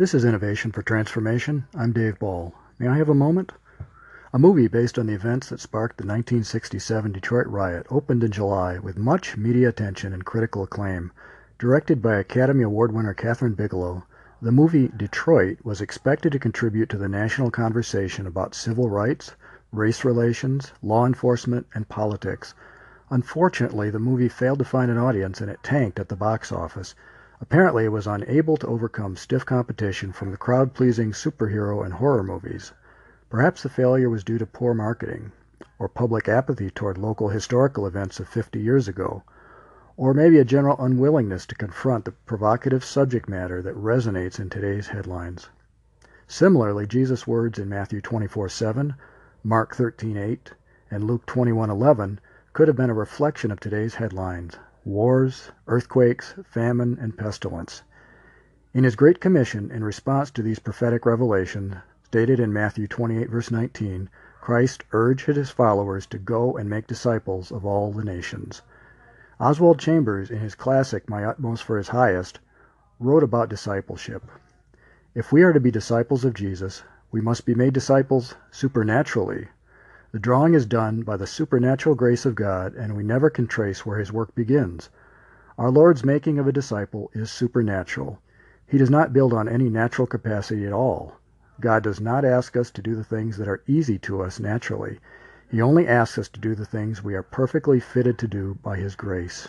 This 0.00 0.14
is 0.14 0.24
Innovation 0.24 0.72
for 0.72 0.80
Transformation. 0.80 1.66
I'm 1.76 1.92
Dave 1.92 2.18
Ball. 2.18 2.54
May 2.78 2.88
I 2.88 2.96
have 2.96 3.10
a 3.10 3.14
moment? 3.14 3.52
A 4.32 4.38
movie 4.38 4.66
based 4.66 4.98
on 4.98 5.06
the 5.06 5.12
events 5.12 5.50
that 5.50 5.60
sparked 5.60 5.98
the 5.98 6.06
1967 6.06 7.12
Detroit 7.12 7.46
riot 7.48 7.86
opened 7.90 8.24
in 8.24 8.30
July 8.30 8.78
with 8.78 8.96
much 8.96 9.36
media 9.36 9.68
attention 9.68 10.14
and 10.14 10.24
critical 10.24 10.62
acclaim. 10.62 11.12
Directed 11.58 12.00
by 12.00 12.14
Academy 12.14 12.62
Award 12.62 12.92
winner 12.92 13.12
Kathryn 13.12 13.54
Bigelow, 13.54 14.06
the 14.40 14.50
movie 14.50 14.88
Detroit 14.88 15.58
was 15.64 15.82
expected 15.82 16.32
to 16.32 16.38
contribute 16.38 16.88
to 16.88 16.96
the 16.96 17.06
national 17.06 17.50
conversation 17.50 18.26
about 18.26 18.54
civil 18.54 18.88
rights, 18.88 19.36
race 19.70 20.02
relations, 20.02 20.72
law 20.82 21.04
enforcement, 21.04 21.66
and 21.74 21.90
politics. 21.90 22.54
Unfortunately, 23.10 23.90
the 23.90 23.98
movie 23.98 24.30
failed 24.30 24.60
to 24.60 24.64
find 24.64 24.90
an 24.90 24.96
audience 24.96 25.42
and 25.42 25.50
it 25.50 25.62
tanked 25.62 26.00
at 26.00 26.08
the 26.08 26.16
box 26.16 26.50
office. 26.50 26.94
Apparently, 27.42 27.86
it 27.86 27.88
was 27.88 28.06
unable 28.06 28.58
to 28.58 28.66
overcome 28.66 29.16
stiff 29.16 29.46
competition 29.46 30.12
from 30.12 30.30
the 30.30 30.36
crowd 30.36 30.74
pleasing 30.74 31.10
superhero 31.12 31.82
and 31.82 31.94
horror 31.94 32.22
movies. 32.22 32.74
Perhaps 33.30 33.62
the 33.62 33.70
failure 33.70 34.10
was 34.10 34.22
due 34.22 34.36
to 34.36 34.44
poor 34.44 34.74
marketing, 34.74 35.32
or 35.78 35.88
public 35.88 36.28
apathy 36.28 36.68
toward 36.68 36.98
local 36.98 37.30
historical 37.30 37.86
events 37.86 38.20
of 38.20 38.28
50 38.28 38.60
years 38.60 38.88
ago, 38.88 39.22
or 39.96 40.12
maybe 40.12 40.38
a 40.38 40.44
general 40.44 40.76
unwillingness 40.78 41.46
to 41.46 41.54
confront 41.54 42.04
the 42.04 42.12
provocative 42.12 42.84
subject 42.84 43.26
matter 43.26 43.62
that 43.62 43.74
resonates 43.74 44.38
in 44.38 44.50
today's 44.50 44.88
headlines. 44.88 45.48
Similarly, 46.26 46.86
Jesus' 46.86 47.26
words 47.26 47.58
in 47.58 47.70
Matthew 47.70 48.02
24:7, 48.02 48.94
Mark 49.42 49.74
13:8, 49.74 50.52
and 50.90 51.04
Luke 51.04 51.24
21:11 51.24 52.18
could 52.52 52.68
have 52.68 52.76
been 52.76 52.90
a 52.90 52.94
reflection 52.94 53.50
of 53.50 53.60
today's 53.60 53.94
headlines 53.94 54.58
wars, 54.84 55.52
earthquakes, 55.66 56.34
famine, 56.44 56.98
and 57.00 57.16
pestilence. 57.16 57.82
In 58.72 58.84
his 58.84 58.96
Great 58.96 59.20
Commission, 59.20 59.70
in 59.70 59.84
response 59.84 60.30
to 60.30 60.42
these 60.42 60.58
prophetic 60.58 61.04
revelations, 61.04 61.74
stated 62.04 62.40
in 62.40 62.52
Matthew 62.52 62.86
28, 62.86 63.28
verse 63.28 63.50
19, 63.50 64.08
Christ 64.40 64.84
urged 64.92 65.26
his 65.26 65.50
followers 65.50 66.06
to 66.06 66.18
go 66.18 66.56
and 66.56 66.70
make 66.70 66.86
disciples 66.86 67.52
of 67.52 67.66
all 67.66 67.92
the 67.92 68.04
nations. 68.04 68.62
Oswald 69.38 69.78
Chambers, 69.78 70.30
in 70.30 70.38
his 70.38 70.54
classic 70.54 71.08
My 71.08 71.24
Utmost 71.24 71.62
for 71.62 71.76
His 71.76 71.88
Highest, 71.88 72.40
wrote 72.98 73.22
about 73.22 73.48
discipleship. 73.48 74.22
If 75.14 75.32
we 75.32 75.42
are 75.42 75.52
to 75.52 75.60
be 75.60 75.70
disciples 75.70 76.24
of 76.24 76.34
Jesus, 76.34 76.82
we 77.10 77.20
must 77.20 77.44
be 77.44 77.54
made 77.54 77.74
disciples 77.74 78.34
supernaturally. 78.50 79.48
The 80.12 80.18
drawing 80.18 80.54
is 80.54 80.66
done 80.66 81.02
by 81.02 81.16
the 81.16 81.26
supernatural 81.26 81.94
grace 81.94 82.26
of 82.26 82.34
God, 82.34 82.74
and 82.74 82.96
we 82.96 83.04
never 83.04 83.30
can 83.30 83.46
trace 83.46 83.86
where 83.86 83.98
his 83.98 84.12
work 84.12 84.34
begins. 84.34 84.90
Our 85.56 85.70
Lord's 85.70 86.04
making 86.04 86.38
of 86.40 86.48
a 86.48 86.52
disciple 86.52 87.12
is 87.14 87.30
supernatural. 87.30 88.18
He 88.66 88.76
does 88.76 88.90
not 88.90 89.12
build 89.12 89.32
on 89.32 89.48
any 89.48 89.68
natural 89.68 90.08
capacity 90.08 90.66
at 90.66 90.72
all. 90.72 91.20
God 91.60 91.84
does 91.84 92.00
not 92.00 92.24
ask 92.24 92.56
us 92.56 92.72
to 92.72 92.82
do 92.82 92.96
the 92.96 93.04
things 93.04 93.36
that 93.36 93.46
are 93.46 93.62
easy 93.68 93.98
to 94.00 94.20
us 94.22 94.40
naturally. 94.40 94.98
He 95.48 95.62
only 95.62 95.86
asks 95.86 96.18
us 96.18 96.28
to 96.30 96.40
do 96.40 96.56
the 96.56 96.66
things 96.66 97.04
we 97.04 97.14
are 97.14 97.22
perfectly 97.22 97.78
fitted 97.78 98.18
to 98.18 98.26
do 98.26 98.58
by 98.64 98.78
His 98.78 98.96
grace." 98.96 99.48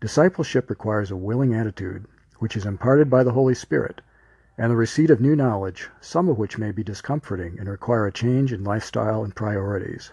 Discipleship 0.00 0.70
requires 0.70 1.12
a 1.12 1.16
willing 1.16 1.54
attitude, 1.54 2.06
which 2.38 2.56
is 2.56 2.66
imparted 2.66 3.08
by 3.08 3.22
the 3.22 3.32
Holy 3.32 3.54
Spirit, 3.54 4.00
and 4.60 4.72
the 4.72 4.76
receipt 4.76 5.08
of 5.08 5.20
new 5.20 5.36
knowledge, 5.36 5.88
some 6.00 6.28
of 6.28 6.36
which 6.36 6.58
may 6.58 6.72
be 6.72 6.82
discomforting 6.82 7.56
and 7.60 7.68
require 7.68 8.08
a 8.08 8.12
change 8.12 8.52
in 8.52 8.64
lifestyle 8.64 9.22
and 9.22 9.36
priorities. 9.36 10.10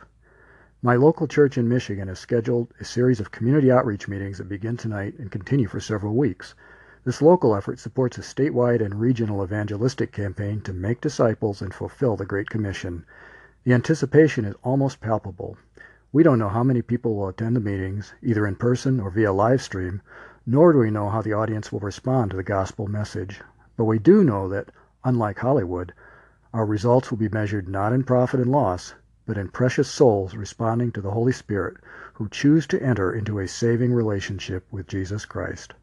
My 0.84 0.96
local 0.96 1.28
church 1.28 1.58
in 1.58 1.68
Michigan 1.68 2.10
has 2.10 2.20
scheduled 2.20 2.72
a 2.80 2.86
series 2.86 3.20
of 3.20 3.32
community 3.32 3.72
outreach 3.72 4.08
meetings 4.08 4.38
that 4.38 4.48
begin 4.48 4.78
tonight 4.78 5.18
and 5.18 5.32
continue 5.32 5.68
for 5.68 5.80
several 5.80 6.16
weeks. 6.16 6.54
This 7.04 7.24
local 7.24 7.56
effort 7.56 7.80
supports 7.80 8.20
a 8.20 8.22
statewide 8.22 8.86
and 8.86 9.00
regional 9.00 9.44
evangelistic 9.44 10.12
campaign 10.12 10.62
to 10.62 10.74
make 10.74 11.02
disciples 11.02 11.60
and 11.60 11.74
fulfill 11.74 12.16
the 12.16 12.28
Great 12.28 12.52
Commission. 12.52 13.04
The 13.64 13.74
anticipation 13.74 14.46
is 14.46 14.54
almost 14.62 15.02
palpable. 15.02 15.58
We 16.12 16.22
don't 16.22 16.38
know 16.38 16.50
how 16.50 16.64
many 16.64 16.84
people 16.84 17.16
will 17.16 17.30
attend 17.30 17.56
the 17.56 17.62
meetings, 17.62 18.14
either 18.22 18.46
in 18.46 18.58
person 18.58 19.00
or 19.00 19.10
via 19.10 19.34
live 19.34 19.64
stream, 19.64 20.04
nor 20.46 20.72
do 20.72 20.78
we 20.78 20.92
know 20.92 21.10
how 21.10 21.24
the 21.24 21.34
audience 21.34 21.72
will 21.72 21.80
respond 21.80 22.30
to 22.30 22.38
the 22.38 22.44
gospel 22.44 22.88
message. 22.88 23.42
But 23.78 23.86
we 23.86 24.00
do 24.00 24.24
know 24.24 24.48
that, 24.50 24.72
unlike 25.04 25.40
Hollywood, 25.40 25.94
our 26.54 26.66
results 26.66 27.12
will 27.12 27.18
be 27.18 27.30
measured 27.30 27.68
not 27.68 27.92
in 27.92 28.04
profit 28.04 28.40
and 28.40 28.50
loss, 28.50 28.94
but 29.26 29.38
in 29.38 29.50
precious 29.50 29.90
souls 29.90 30.36
responding 30.36 30.92
to 30.94 31.02
the 31.02 31.12
Holy 31.12 31.34
Spirit 31.34 31.78
who 32.14 32.30
choose 32.30 32.66
to 32.68 32.82
enter 32.82 33.12
into 33.12 33.40
a 33.40 33.48
saving 33.48 33.94
relationship 33.94 34.66
with 34.72 34.88
Jesus 34.88 35.26
Christ. 35.26 35.74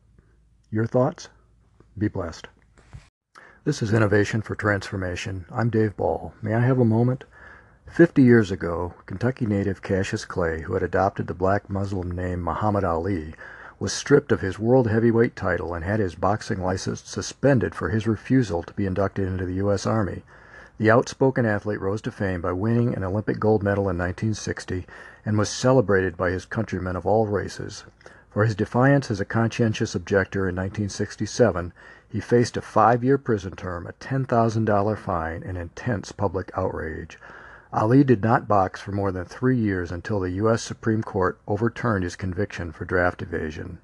Your 0.70 0.86
thoughts? 0.86 1.28
Be 1.98 2.08
blessed. 2.08 2.48
This 3.64 3.82
is 3.82 3.92
Innovation 3.92 4.40
for 4.40 4.54
Transformation. 4.54 5.44
I'm 5.50 5.68
Dave 5.68 5.96
Ball. 5.96 6.32
May 6.40 6.54
I 6.54 6.60
have 6.60 6.78
a 6.78 6.84
moment? 6.84 7.24
Fifty 7.86 8.22
years 8.22 8.50
ago, 8.50 8.94
Kentucky 9.04 9.44
native 9.44 9.82
Cassius 9.82 10.24
Clay, 10.24 10.62
who 10.62 10.72
had 10.72 10.82
adopted 10.82 11.26
the 11.26 11.34
black 11.34 11.68
Muslim 11.68 12.10
name 12.10 12.42
Muhammad 12.42 12.84
Ali, 12.84 13.34
was 13.82 13.92
stripped 13.92 14.30
of 14.30 14.42
his 14.42 14.60
world 14.60 14.86
heavyweight 14.86 15.34
title 15.34 15.74
and 15.74 15.84
had 15.84 15.98
his 15.98 16.14
boxing 16.14 16.62
license 16.62 17.02
suspended 17.04 17.74
for 17.74 17.88
his 17.88 18.06
refusal 18.06 18.62
to 18.62 18.72
be 18.74 18.86
inducted 18.86 19.26
into 19.26 19.44
the 19.44 19.54
U.S. 19.54 19.84
Army. 19.84 20.22
The 20.78 20.88
outspoken 20.88 21.44
athlete 21.44 21.80
rose 21.80 22.00
to 22.02 22.12
fame 22.12 22.40
by 22.40 22.52
winning 22.52 22.94
an 22.94 23.02
Olympic 23.02 23.40
gold 23.40 23.64
medal 23.64 23.90
in 23.90 23.98
1960 23.98 24.86
and 25.26 25.36
was 25.36 25.48
celebrated 25.48 26.16
by 26.16 26.30
his 26.30 26.44
countrymen 26.44 26.94
of 26.94 27.06
all 27.06 27.26
races. 27.26 27.82
For 28.30 28.44
his 28.44 28.54
defiance 28.54 29.10
as 29.10 29.18
a 29.18 29.24
conscientious 29.24 29.96
objector 29.96 30.48
in 30.48 30.54
1967 30.54 31.72
he 32.08 32.20
faced 32.20 32.56
a 32.56 32.62
five 32.62 33.02
year 33.02 33.18
prison 33.18 33.56
term, 33.56 33.88
a 33.88 33.94
$10,000 33.94 34.96
fine, 34.96 35.42
and 35.42 35.58
intense 35.58 36.12
public 36.12 36.52
outrage. 36.56 37.18
Ali 37.74 38.04
did 38.04 38.22
not 38.22 38.46
box 38.46 38.82
for 38.82 38.92
more 38.92 39.10
than 39.10 39.24
three 39.24 39.56
years 39.56 39.90
until 39.90 40.20
the 40.20 40.32
U.S. 40.32 40.62
Supreme 40.62 41.02
Court 41.02 41.38
overturned 41.48 42.04
his 42.04 42.16
conviction 42.16 42.70
for 42.70 42.84
draft 42.84 43.22
evasion. 43.22 43.78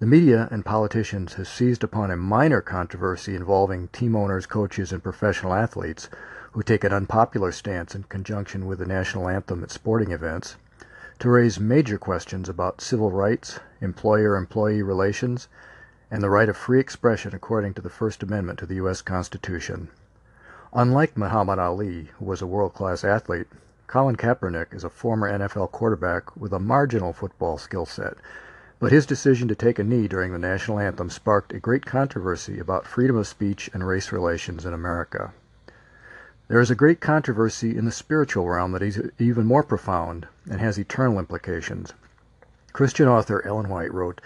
The 0.00 0.06
media 0.06 0.48
and 0.50 0.66
politicians 0.66 1.34
have 1.34 1.48
seized 1.48 1.82
upon 1.82 2.10
a 2.10 2.16
minor 2.16 2.60
controversy 2.60 3.34
involving 3.34 3.88
team 3.88 4.14
owners, 4.14 4.44
coaches, 4.44 4.92
and 4.92 5.02
professional 5.02 5.54
athletes 5.54 6.10
who 6.52 6.62
take 6.62 6.84
an 6.84 6.92
unpopular 6.92 7.52
stance 7.52 7.94
in 7.94 8.02
conjunction 8.02 8.66
with 8.66 8.80
the 8.80 8.86
national 8.86 9.30
anthem 9.30 9.62
at 9.62 9.70
sporting 9.70 10.10
events 10.10 10.56
to 11.20 11.30
raise 11.30 11.58
major 11.58 11.96
questions 11.96 12.50
about 12.50 12.82
civil 12.82 13.10
rights, 13.10 13.60
employer 13.80 14.36
employee 14.36 14.82
relations, 14.82 15.48
and 16.10 16.22
the 16.22 16.28
right 16.28 16.50
of 16.50 16.56
free 16.58 16.80
expression 16.80 17.34
according 17.34 17.72
to 17.72 17.80
the 17.80 17.88
First 17.88 18.22
Amendment 18.22 18.58
to 18.58 18.66
the 18.66 18.74
U.S. 18.74 19.00
Constitution. 19.00 19.88
Unlike 20.76 21.16
Muhammad 21.16 21.60
Ali, 21.60 22.10
who 22.18 22.24
was 22.24 22.42
a 22.42 22.48
world 22.48 22.74
class 22.74 23.04
athlete, 23.04 23.46
Colin 23.86 24.16
Kaepernick 24.16 24.74
is 24.74 24.82
a 24.82 24.90
former 24.90 25.30
NFL 25.30 25.70
quarterback 25.70 26.36
with 26.36 26.52
a 26.52 26.58
marginal 26.58 27.12
football 27.12 27.58
skill 27.58 27.86
set, 27.86 28.14
but 28.80 28.90
his 28.90 29.06
decision 29.06 29.46
to 29.46 29.54
take 29.54 29.78
a 29.78 29.84
knee 29.84 30.08
during 30.08 30.32
the 30.32 30.38
national 30.38 30.80
anthem 30.80 31.10
sparked 31.10 31.52
a 31.52 31.60
great 31.60 31.86
controversy 31.86 32.58
about 32.58 32.88
freedom 32.88 33.14
of 33.14 33.28
speech 33.28 33.70
and 33.72 33.86
race 33.86 34.10
relations 34.10 34.66
in 34.66 34.74
America. 34.74 35.32
There 36.48 36.58
is 36.58 36.72
a 36.72 36.74
great 36.74 37.00
controversy 37.00 37.78
in 37.78 37.84
the 37.84 37.92
spiritual 37.92 38.48
realm 38.48 38.72
that 38.72 38.82
is 38.82 39.00
even 39.16 39.46
more 39.46 39.62
profound 39.62 40.26
and 40.50 40.60
has 40.60 40.76
eternal 40.76 41.20
implications. 41.20 41.92
Christian 42.72 43.06
author 43.06 43.46
Ellen 43.46 43.68
White 43.68 43.94
wrote, 43.94 44.20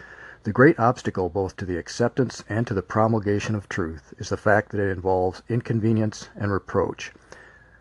The 0.45 0.53
great 0.53 0.79
obstacle 0.79 1.29
both 1.29 1.57
to 1.57 1.65
the 1.65 1.79
acceptance 1.79 2.45
and 2.49 2.65
to 2.69 2.73
the 2.73 2.81
promulgation 2.81 3.57
of 3.57 3.69
truth 3.69 4.15
is 4.19 4.29
the 4.29 4.37
fact 4.37 4.71
that 4.71 4.81
it 4.81 4.89
involves 4.89 5.43
inconvenience 5.49 6.29
and 6.37 6.53
reproach. 6.53 7.13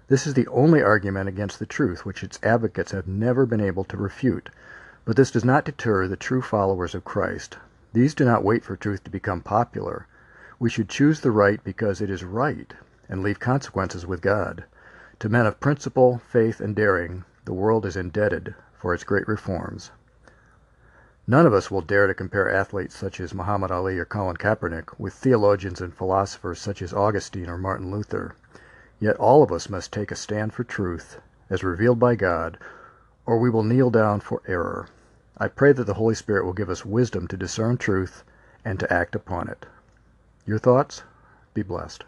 This 0.08 0.26
is 0.26 0.34
the 0.34 0.48
only 0.48 0.82
argument 0.82 1.30
against 1.30 1.60
the 1.60 1.68
truth 1.68 2.04
which 2.04 2.24
its 2.24 2.40
advocates 2.42 2.94
have 2.94 3.08
never 3.08 3.46
been 3.46 3.62
able 3.62 3.84
to 3.84 3.96
refute. 3.96 4.50
But 5.06 5.16
this 5.18 5.30
does 5.30 5.46
not 5.46 5.66
deter 5.66 6.08
the 6.08 6.16
true 6.16 6.42
followers 6.42 6.96
of 6.96 7.06
Christ. 7.06 7.60
These 7.94 8.16
do 8.16 8.26
not 8.26 8.44
wait 8.44 8.64
for 8.64 8.76
truth 8.76 9.04
to 9.04 9.12
become 9.12 9.42
popular. 9.42 10.08
We 10.58 10.72
should 10.72 10.90
choose 10.90 11.22
the 11.22 11.30
right 11.30 11.64
because 11.64 12.02
it 12.02 12.10
is 12.10 12.24
right 12.24 12.74
and 13.08 13.22
leave 13.22 13.40
consequences 13.40 14.08
with 14.08 14.22
God. 14.22 14.64
To 15.20 15.30
men 15.30 15.46
of 15.46 15.60
principle, 15.60 16.24
faith, 16.28 16.60
and 16.60 16.76
daring, 16.76 17.24
the 17.46 17.54
world 17.54 17.86
is 17.86 17.96
indebted 17.96 18.56
for 18.74 18.96
its 18.96 19.04
great 19.04 19.28
reforms. 19.28 19.92
None 21.30 21.46
of 21.46 21.54
us 21.54 21.70
will 21.70 21.82
dare 21.82 22.08
to 22.08 22.14
compare 22.14 22.50
athletes 22.50 22.96
such 22.96 23.20
as 23.20 23.34
Muhammad 23.34 23.70
Ali 23.70 24.00
or 24.00 24.06
Colin 24.06 24.38
Kaepernick 24.38 24.98
with 24.98 25.14
theologians 25.14 25.82
and 25.82 25.94
philosophers 25.94 26.62
such 26.62 26.82
as 26.82 26.94
Augustine 26.94 27.50
or 27.50 27.58
Martin 27.58 27.92
Luther. 27.92 28.34
Yet 28.98 29.18
all 29.18 29.44
of 29.44 29.52
us 29.52 29.70
must 29.70 29.92
take 29.92 30.10
a 30.10 30.16
stand 30.16 30.54
for 30.54 30.64
truth, 30.64 31.20
as 31.50 31.66
revealed 31.66 32.00
by 32.00 32.16
God, 32.16 32.58
or 33.26 33.40
we 33.40 33.50
will 33.50 33.64
kneel 33.64 33.90
down 33.90 34.22
for 34.22 34.42
error. 34.48 34.88
I 35.38 35.50
pray 35.50 35.74
that 35.74 35.84
the 35.84 35.96
Holy 35.96 36.16
Spirit 36.16 36.46
will 36.46 36.54
give 36.54 36.70
us 36.70 36.86
wisdom 36.86 37.28
to 37.28 37.36
discern 37.36 37.76
truth 37.76 38.24
and 38.64 38.80
to 38.80 38.92
act 38.92 39.14
upon 39.14 39.50
it. 39.50 39.66
Your 40.46 40.60
thoughts? 40.60 41.04
Be 41.54 41.62
blessed. 41.62 42.06